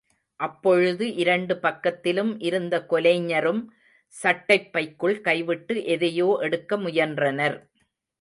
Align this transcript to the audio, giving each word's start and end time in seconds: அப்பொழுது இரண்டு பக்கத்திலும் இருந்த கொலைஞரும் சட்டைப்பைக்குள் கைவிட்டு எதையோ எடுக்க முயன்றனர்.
அப்பொழுது 0.39 1.15
இரண்டு 1.15 1.59
பக்கத்திலும் 1.61 2.31
இருந்த 2.39 2.75
கொலைஞரும் 2.89 3.61
சட்டைப்பைக்குள் 4.13 5.21
கைவிட்டு 5.21 5.75
எதையோ 5.85 6.37
எடுக்க 6.39 6.77
முயன்றனர். 6.77 7.57